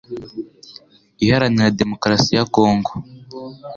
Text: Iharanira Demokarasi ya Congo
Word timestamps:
Iharanira 1.23 1.75
Demokarasi 1.79 2.31
ya 2.37 2.43
Congo 2.55 2.91